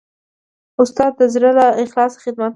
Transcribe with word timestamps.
استاد 0.81 1.11
د 1.19 1.21
زړه 1.33 1.49
له 1.57 1.65
اخلاصه 1.83 2.17
خدمت 2.23 2.41
کوي. 2.47 2.49